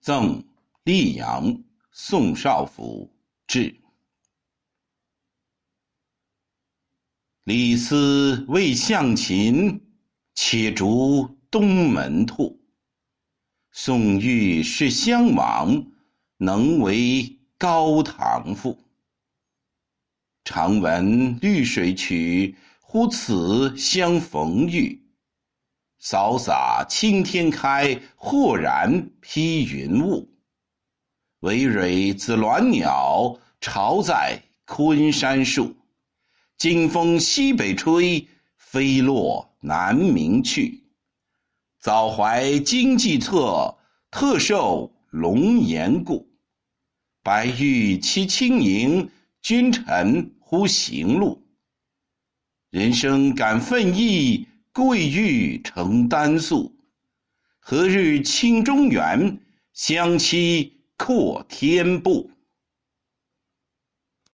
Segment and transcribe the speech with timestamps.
[0.00, 0.42] 赠
[0.82, 3.12] 溧阳宋少府
[3.46, 3.76] 志。
[7.44, 9.78] 李斯为向秦，
[10.34, 12.58] 且逐东门兔。
[13.72, 15.84] 宋玉是襄王，
[16.38, 18.82] 能为高唐赋。
[20.44, 25.09] 常闻绿水曲，乎此相逢遇。
[26.02, 30.26] 扫洒青天开，豁然披云雾。
[31.40, 35.76] 惟蕊紫鸾鸟，巢在昆山树。
[36.56, 38.26] 金风西北吹，
[38.56, 40.84] 飞落南冥去。
[41.78, 43.76] 早怀金计策，
[44.10, 46.26] 特受龙颜顾。
[47.22, 49.10] 白玉期轻盈，
[49.42, 51.42] 君臣乎行路。
[52.70, 56.76] 人生感奋意，桂玉成丹素。
[57.58, 59.40] 何日清中原，
[59.72, 62.30] 相期阔天步。